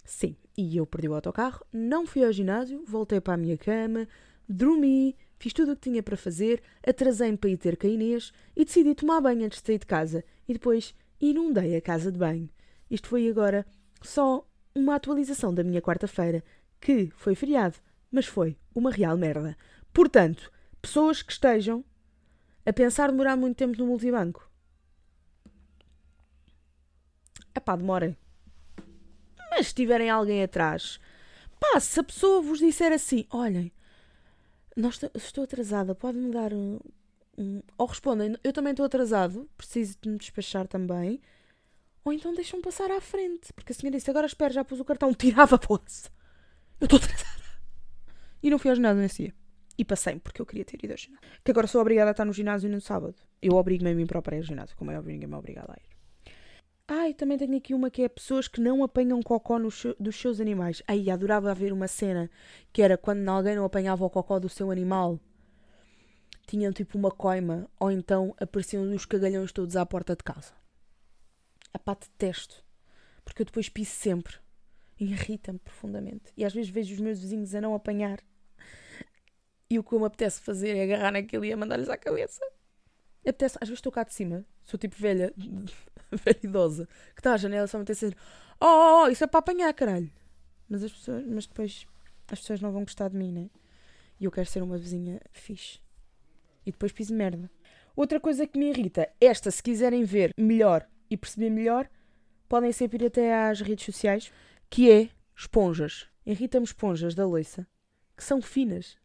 Sim, 0.04 0.36
e 0.56 0.76
eu 0.76 0.86
perdi 0.86 1.08
o 1.08 1.14
autocarro, 1.14 1.66
não 1.70 2.06
fui 2.06 2.24
ao 2.24 2.32
ginásio, 2.32 2.82
voltei 2.86 3.20
para 3.20 3.34
a 3.34 3.36
minha 3.36 3.58
cama, 3.58 4.08
dormi, 4.48 5.14
fiz 5.38 5.52
tudo 5.52 5.72
o 5.72 5.76
que 5.76 5.82
tinha 5.82 6.02
para 6.02 6.16
fazer, 6.16 6.62
atrasei-me 6.86 7.36
para 7.36 7.50
ir 7.50 7.58
ter 7.58 7.76
com 7.76 7.86
a 7.86 7.90
Inês 7.90 8.32
e 8.56 8.64
decidi 8.64 8.94
tomar 8.94 9.20
banho 9.20 9.44
antes 9.44 9.60
de 9.60 9.66
sair 9.66 9.78
de 9.78 9.84
casa. 9.84 10.24
E 10.48 10.54
depois 10.54 10.94
inundei 11.20 11.76
a 11.76 11.80
casa 11.82 12.10
de 12.10 12.18
banho. 12.18 12.48
Isto 12.90 13.08
foi 13.08 13.28
agora 13.28 13.66
só 14.02 14.46
uma 14.74 14.94
atualização 14.94 15.52
da 15.52 15.64
minha 15.64 15.82
quarta-feira, 15.82 16.42
que 16.80 17.10
foi 17.16 17.34
feriado, 17.34 17.76
mas 18.10 18.26
foi 18.26 18.56
uma 18.74 18.90
real 18.90 19.16
merda. 19.16 19.56
Portanto, 19.92 20.50
pessoas 20.80 21.22
que 21.22 21.32
estejam 21.32 21.84
a 22.64 22.72
pensar 22.72 23.10
demorar 23.10 23.36
muito 23.36 23.56
tempo 23.56 23.78
no 23.78 23.86
multibanco. 23.86 24.50
É 27.54 27.60
pá, 27.60 27.74
demorem. 27.74 28.16
Mas 29.50 29.68
se 29.68 29.74
tiverem 29.74 30.10
alguém 30.10 30.42
atrás, 30.42 31.00
pá, 31.58 31.80
se 31.80 31.98
a 31.98 32.04
pessoa 32.04 32.42
vos 32.42 32.58
disser 32.58 32.92
assim, 32.92 33.26
olhem, 33.30 33.72
nós 34.76 35.00
estou 35.16 35.44
atrasada, 35.44 35.94
pode-me 35.94 36.30
dar 36.30 36.52
um, 36.52 36.78
um. 37.36 37.60
Ou 37.76 37.86
respondem, 37.86 38.36
eu 38.44 38.52
também 38.52 38.70
estou 38.70 38.86
atrasado, 38.86 39.48
preciso 39.56 39.96
de 40.00 40.08
me 40.08 40.18
despachar 40.18 40.68
também. 40.68 41.20
Ou 42.08 42.12
então 42.14 42.32
deixam 42.32 42.62
passar 42.62 42.90
à 42.90 43.02
frente. 43.02 43.52
Porque 43.52 43.70
a 43.70 43.74
senhora 43.74 43.98
disse, 43.98 44.08
agora 44.08 44.26
espera, 44.26 44.50
já 44.50 44.64
pus 44.64 44.80
o 44.80 44.84
cartão, 44.84 45.12
tirava 45.14 45.56
a 45.56 45.58
bolsa. 45.58 46.10
Eu 46.80 46.86
estou 46.86 46.98
atrasada. 46.98 47.28
E 48.42 48.48
não 48.48 48.58
fui 48.58 48.70
ao 48.70 48.76
ginásio 48.76 49.02
nesse 49.02 49.24
dia. 49.24 49.34
E 49.76 49.84
passei 49.84 50.18
porque 50.18 50.40
eu 50.40 50.46
queria 50.46 50.64
ter 50.64 50.82
ido 50.82 50.92
ao 50.92 50.96
ginásio. 50.96 51.28
Que 51.44 51.50
agora 51.50 51.66
sou 51.66 51.82
obrigada 51.82 52.10
a 52.10 52.12
estar 52.12 52.24
no 52.24 52.32
ginásio 52.32 52.70
no 52.70 52.80
sábado. 52.80 53.14
Eu 53.42 53.56
obrigo-me 53.56 53.90
a 53.90 53.94
mim 53.94 54.06
própria 54.06 54.36
a 54.36 54.38
ir 54.38 54.40
ao 54.40 54.46
ginásio, 54.46 54.74
como 54.74 54.90
é 54.90 54.98
óbvio, 54.98 55.12
ninguém 55.12 55.28
me 55.28 55.34
é 55.34 55.36
obrigado 55.36 55.70
a 55.70 55.74
ir. 55.74 55.98
Ah, 56.90 57.10
e 57.10 57.12
também 57.12 57.36
tenho 57.36 57.54
aqui 57.58 57.74
uma 57.74 57.90
que 57.90 58.02
é 58.02 58.08
pessoas 58.08 58.48
que 58.48 58.62
não 58.62 58.82
apanham 58.82 59.20
cocó 59.22 59.58
nos, 59.58 59.84
dos 60.00 60.16
seus 60.16 60.40
animais. 60.40 60.82
Ai, 60.88 61.10
adorava 61.10 61.50
haver 61.50 61.74
uma 61.74 61.88
cena 61.88 62.30
que 62.72 62.80
era 62.80 62.96
quando 62.96 63.28
alguém 63.28 63.54
não 63.54 63.66
apanhava 63.66 64.02
o 64.02 64.08
cocó 64.08 64.38
do 64.38 64.48
seu 64.48 64.70
animal, 64.70 65.20
tinham 66.46 66.72
tipo 66.72 66.96
uma 66.96 67.10
coima, 67.10 67.68
ou 67.78 67.90
então 67.90 68.34
apareciam 68.40 68.90
os 68.94 69.04
cagalhões 69.04 69.52
todos 69.52 69.76
à 69.76 69.84
porta 69.84 70.16
de 70.16 70.24
casa. 70.24 70.58
A 71.72 71.78
pá, 71.78 71.94
detesto. 71.94 72.64
Porque 73.24 73.42
eu 73.42 73.46
depois 73.46 73.68
piso 73.68 73.90
sempre. 73.90 74.36
Irrita-me 74.98 75.58
profundamente. 75.58 76.32
E 76.36 76.44
às 76.44 76.52
vezes 76.52 76.70
vejo 76.70 76.94
os 76.94 77.00
meus 77.00 77.20
vizinhos 77.20 77.54
a 77.54 77.60
não 77.60 77.74
apanhar. 77.74 78.20
E 79.70 79.78
o 79.78 79.84
que 79.84 79.92
eu 79.92 80.00
me 80.00 80.06
apetece 80.06 80.40
fazer 80.40 80.76
é 80.76 80.82
agarrar 80.84 81.12
naquilo 81.12 81.44
e 81.44 81.52
a 81.52 81.56
mandar-lhes 81.56 81.88
à 81.88 81.96
cabeça. 81.96 82.40
Apetece, 83.20 83.58
às 83.60 83.68
vezes 83.68 83.78
estou 83.78 83.92
cá 83.92 84.02
de 84.02 84.14
cima, 84.14 84.44
sou 84.64 84.78
tipo 84.78 84.96
velha, 84.96 85.32
velha 86.10 86.40
idosa, 86.42 86.88
que 87.14 87.20
está 87.20 87.34
à 87.34 87.36
janela 87.36 87.66
só 87.66 87.78
me 87.78 87.84
tem 87.84 87.92
assim, 87.92 88.10
oh, 88.60 88.64
oh, 88.64 89.02
oh, 89.04 89.08
isso 89.08 89.22
é 89.24 89.26
para 89.26 89.40
apanhar, 89.40 89.72
caralho. 89.74 90.10
Mas 90.68 90.82
as 90.82 90.92
pessoas, 90.92 91.26
mas 91.26 91.46
depois 91.46 91.86
as 92.28 92.40
pessoas 92.40 92.60
não 92.60 92.72
vão 92.72 92.82
gostar 92.82 93.08
de 93.08 93.16
mim, 93.16 93.30
né? 93.30 93.50
E 94.18 94.24
eu 94.24 94.30
quero 94.30 94.48
ser 94.48 94.62
uma 94.62 94.78
vizinha 94.78 95.20
fixe. 95.30 95.80
E 96.64 96.72
depois 96.72 96.92
piso 96.92 97.14
merda. 97.14 97.50
Outra 97.94 98.18
coisa 98.18 98.46
que 98.46 98.58
me 98.58 98.70
irrita, 98.70 99.08
esta, 99.20 99.50
se 99.50 99.62
quiserem 99.62 100.04
ver 100.04 100.32
melhor 100.36 100.88
e 101.10 101.16
perceber 101.16 101.50
melhor, 101.50 101.88
podem 102.48 102.72
sempre 102.72 103.04
ir 103.04 103.06
até 103.06 103.34
às 103.34 103.60
redes 103.60 103.84
sociais, 103.84 104.32
que 104.70 104.90
é 104.90 105.10
esponjas. 105.36 106.08
Irrita-me 106.26 106.64
esponjas 106.64 107.14
da 107.14 107.26
louça, 107.26 107.66
que 108.16 108.24
são 108.24 108.42
finas. 108.42 108.96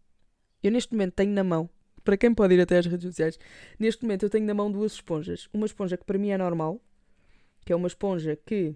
Eu 0.61 0.71
neste 0.71 0.93
momento 0.93 1.13
tenho 1.13 1.31
na 1.31 1.43
mão 1.43 1.69
para 2.03 2.17
quem 2.17 2.33
pode 2.33 2.53
ir 2.53 2.61
até 2.61 2.77
às 2.77 2.85
redes 2.85 3.07
sociais, 3.07 3.39
neste 3.79 4.03
momento 4.03 4.23
eu 4.23 4.29
tenho 4.29 4.45
na 4.45 4.53
mão 4.53 4.71
duas 4.71 4.93
esponjas. 4.93 5.47
Uma 5.53 5.65
esponja 5.65 5.97
que 5.97 6.03
para 6.03 6.17
mim 6.17 6.29
é 6.29 6.37
normal, 6.37 6.81
que 7.65 7.71
é 7.71 7.75
uma 7.75 7.87
esponja 7.87 8.35
que 8.35 8.75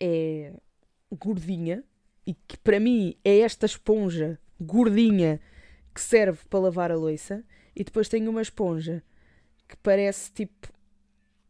é 0.00 0.54
gordinha 1.12 1.84
e 2.26 2.34
que 2.34 2.56
para 2.58 2.80
mim 2.80 3.14
é 3.24 3.40
esta 3.40 3.66
esponja 3.66 4.38
gordinha 4.58 5.40
que 5.94 6.00
serve 6.00 6.40
para 6.48 6.60
lavar 6.60 6.90
a 6.90 6.96
louça. 6.96 7.44
E 7.76 7.84
depois 7.84 8.08
tenho 8.08 8.30
uma 8.30 8.42
esponja 8.42 9.02
que 9.68 9.76
parece 9.76 10.32
tipo. 10.32 10.72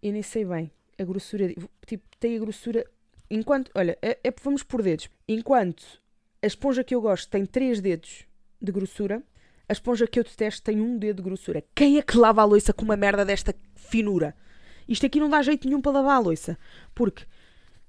Eu 0.02 0.12
nem 0.12 0.22
sei 0.22 0.44
bem. 0.44 0.70
A 1.02 1.04
grossura. 1.04 1.48
Tipo, 1.86 2.04
tem 2.18 2.36
a 2.36 2.40
grossura. 2.40 2.84
Enquanto. 3.30 3.70
Olha, 3.74 3.98
é, 4.00 4.18
é, 4.24 4.34
vamos 4.42 4.62
por 4.62 4.82
dedos. 4.82 5.08
Enquanto 5.28 6.00
a 6.42 6.46
esponja 6.46 6.82
que 6.82 6.94
eu 6.94 7.00
gosto 7.00 7.30
tem 7.30 7.46
3 7.46 7.80
dedos 7.80 8.26
de 8.60 8.72
grossura, 8.72 9.22
a 9.68 9.72
esponja 9.72 10.06
que 10.06 10.18
eu 10.18 10.24
detesto 10.24 10.62
tem 10.62 10.80
um 10.80 10.98
dedo 10.98 11.18
de 11.18 11.22
grossura. 11.22 11.64
Quem 11.74 11.98
é 11.98 12.02
que 12.02 12.16
lava 12.16 12.42
a 12.42 12.44
louça 12.44 12.72
com 12.72 12.84
uma 12.84 12.96
merda 12.96 13.24
desta 13.24 13.54
finura? 13.74 14.34
Isto 14.88 15.06
aqui 15.06 15.20
não 15.20 15.30
dá 15.30 15.40
jeito 15.42 15.66
nenhum 15.66 15.80
para 15.80 15.92
lavar 15.92 16.16
a 16.16 16.20
louça. 16.20 16.58
Porque 16.94 17.24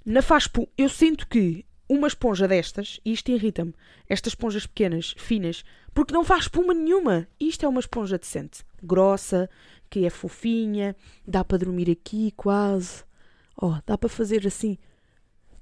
na 0.05 0.22
faz 0.22 0.48
eu 0.77 0.89
sinto 0.89 1.27
que 1.27 1.65
uma 1.89 2.08
esponja 2.08 2.48
destas, 2.48 3.00
e 3.03 3.12
isto 3.12 3.29
irrita-me, 3.32 3.74
estas 4.08 4.32
esponjas 4.32 4.65
pequenas, 4.65 5.13
finas, 5.17 5.63
porque 5.93 6.13
não 6.13 6.24
faz 6.24 6.43
espuma 6.43 6.74
nenhuma. 6.74 7.27
Isto 7.39 7.65
é 7.65 7.70
uma 7.70 7.79
esponja 7.79 8.17
decente, 8.17 8.63
grossa, 8.82 9.50
que 9.94 10.08
é 10.08 10.10
fofinha, 10.10 10.96
dá 11.24 11.46
para 11.46 11.60
dormir 11.60 11.88
aqui 11.88 12.32
quase. 12.32 13.04
Oh, 13.56 13.76
dá 13.86 13.96
para 13.96 14.10
fazer 14.10 14.48
assim. 14.48 14.76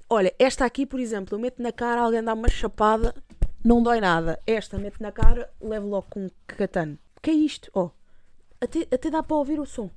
Olha, 0.10 0.34
esta 0.40 0.64
aqui, 0.64 0.86
por 0.86 1.02
exemplo, 1.02 1.36
eu 1.36 1.40
meto 1.40 1.62
na 1.62 1.70
cara, 1.74 2.00
alguém 2.00 2.24
dá 2.24 2.34
uma 2.34 2.48
chapada, 2.48 3.14
não 3.62 3.84
dói 3.84 4.00
nada. 4.00 4.40
Esta 4.48 4.78
mete 4.78 5.02
na 5.02 5.12
cara, 5.12 5.52
levo 5.60 5.90
logo 5.90 6.08
com 6.10 6.28
um 6.28 6.30
catano. 6.48 6.98
O 7.18 7.22
que 7.22 7.30
é 7.30 7.34
isto? 7.34 7.70
Oh, 7.74 7.90
até, 8.62 8.88
até 8.90 9.10
dá 9.10 9.22
para 9.22 9.36
ouvir 9.36 9.60
o 9.60 9.66
som. 9.66 9.90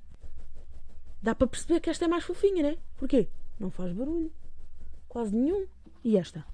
Dá 1.23 1.33
para 1.33 1.47
perceber 1.47 1.79
que 1.79 1.89
esta 1.89 2.05
é 2.05 2.09
mais 2.09 2.25
fofinha, 2.25 2.61
né? 2.65 2.77
Porquê? 2.97 3.29
Não 3.61 3.71
faz 3.71 3.93
barulho. 3.93 4.33
Quase 5.09 5.33
nenhum. 5.33 5.65
E 6.03 6.19
esta? 6.19 6.45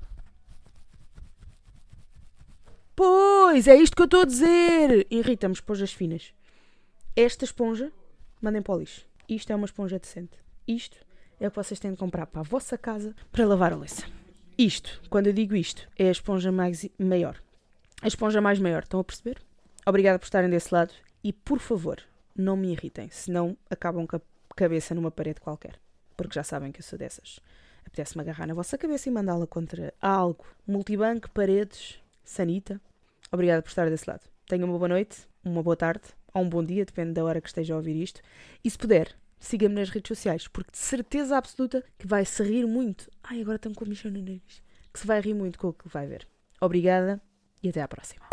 Pois, 2.94 3.66
é 3.66 3.74
isto 3.76 3.96
que 3.96 4.02
eu 4.02 4.04
estou 4.04 4.20
a 4.20 4.26
dizer. 4.26 5.06
Irrita-me 5.10 5.54
esponjas 5.54 5.94
finas. 5.94 6.34
Esta 7.22 7.44
esponja, 7.44 7.92
mandem 8.40 8.62
para 8.62 8.74
o 8.74 8.78
lixo. 8.78 9.06
Isto 9.28 9.52
é 9.52 9.54
uma 9.54 9.66
esponja 9.66 9.98
decente. 9.98 10.38
Isto 10.66 10.96
é 11.38 11.46
o 11.46 11.50
que 11.50 11.56
vocês 11.58 11.78
têm 11.78 11.90
de 11.90 11.98
comprar 11.98 12.26
para 12.26 12.40
a 12.40 12.42
vossa 12.42 12.78
casa 12.78 13.14
para 13.30 13.44
lavar 13.44 13.74
a 13.74 13.76
louça. 13.76 14.06
Isto, 14.56 15.02
quando 15.10 15.26
eu 15.26 15.34
digo 15.34 15.54
isto, 15.54 15.86
é 15.98 16.08
a 16.08 16.12
esponja 16.12 16.50
mais 16.50 16.88
maior. 16.98 17.36
A 18.00 18.08
esponja 18.08 18.40
mais 18.40 18.58
maior, 18.58 18.84
estão 18.84 19.00
a 19.00 19.04
perceber? 19.04 19.36
Obrigada 19.84 20.18
por 20.18 20.24
estarem 20.24 20.48
desse 20.48 20.72
lado 20.72 20.94
e, 21.22 21.30
por 21.30 21.58
favor, 21.58 22.02
não 22.34 22.56
me 22.56 22.72
irritem, 22.72 23.10
senão 23.10 23.54
acabam 23.68 24.06
com 24.06 24.16
a 24.16 24.20
cabeça 24.56 24.94
numa 24.94 25.10
parede 25.10 25.42
qualquer. 25.42 25.78
Porque 26.16 26.32
já 26.32 26.42
sabem 26.42 26.72
que 26.72 26.80
eu 26.80 26.84
sou 26.84 26.98
dessas. 26.98 27.38
Apetece-me 27.84 28.22
agarrar 28.22 28.46
na 28.46 28.54
vossa 28.54 28.78
cabeça 28.78 29.10
e 29.10 29.12
mandá-la 29.12 29.46
contra 29.46 29.92
algo. 30.00 30.46
Multibanco, 30.66 31.30
paredes, 31.32 32.00
sanita. 32.24 32.80
Obrigada 33.30 33.60
por 33.60 33.68
estar 33.68 33.90
desse 33.90 34.08
lado. 34.08 34.22
Tenham 34.46 34.66
uma 34.66 34.78
boa 34.78 34.88
noite, 34.88 35.28
uma 35.44 35.62
boa 35.62 35.76
tarde 35.76 36.04
ou 36.34 36.42
um 36.42 36.48
bom 36.48 36.64
dia, 36.64 36.84
depende 36.84 37.12
da 37.12 37.24
hora 37.24 37.40
que 37.40 37.48
esteja 37.48 37.74
a 37.74 37.76
ouvir 37.76 37.96
isto. 37.96 38.20
E 38.64 38.70
se 38.70 38.78
puder, 38.78 39.14
siga-me 39.38 39.74
nas 39.74 39.90
redes 39.90 40.08
sociais, 40.08 40.46
porque 40.46 40.70
de 40.72 40.78
certeza 40.78 41.36
absoluta 41.36 41.84
que 41.98 42.06
vai 42.06 42.24
se 42.24 42.42
rir 42.42 42.66
muito. 42.66 43.10
Ai, 43.22 43.40
agora 43.40 43.56
estão 43.56 43.72
com 43.72 43.84
a 43.84 43.88
mexer 43.88 44.10
no 44.10 44.18
nariz. 44.18 44.62
Que 44.92 45.00
se 45.00 45.06
vai 45.06 45.20
rir 45.20 45.34
muito 45.34 45.58
com 45.58 45.68
o 45.68 45.72
que 45.72 45.88
vai 45.88 46.06
ver. 46.06 46.26
Obrigada 46.60 47.20
e 47.62 47.68
até 47.68 47.80
à 47.80 47.88
próxima. 47.88 48.24